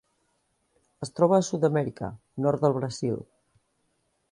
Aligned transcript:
Es 1.07 1.11
troba 1.19 1.37
a 1.37 1.43
Sud-amèrica: 1.51 2.11
nord 2.47 2.65
del 2.67 2.77
Brasil. 2.81 3.23